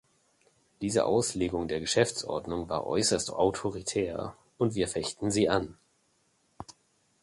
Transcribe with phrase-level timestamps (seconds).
[0.81, 5.77] Diese Auslegung der Geschäftsordnung war äußerst autoritär, und wir fechten sie an.